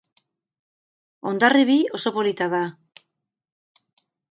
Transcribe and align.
Hondarribi 1.41 1.77
oso 1.99 2.13
polita 2.17 2.49
da 2.55 2.65